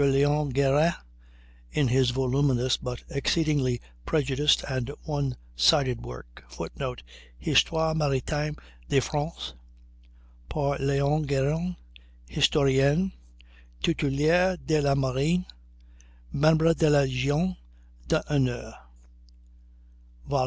Léon 0.03 0.51
Guérin, 0.51 0.95
in 1.69 1.89
his 1.89 2.09
voluminous 2.09 2.75
but 2.75 3.03
exceedingly 3.11 3.79
prejudiced 4.03 4.63
and 4.67 4.89
one 5.03 5.37
sided 5.55 6.03
work, 6.03 6.43
[Footnote: 6.49 7.03
"Histoire 7.37 7.93
Maritime 7.93 8.55
de 8.89 8.99
France" 8.99 9.53
(par 10.49 10.79
Léon 10.79 11.23
Guérin, 11.27 11.75
Historien 12.27 13.11
titulaire 13.83 14.57
de 14.65 14.81
la 14.81 14.95
Marine, 14.95 15.45
Membre 16.33 16.73
de 16.73 16.89
la 16.89 17.01
Legion 17.01 17.55
d'Honneur), 18.09 18.73
vi. 20.27 20.39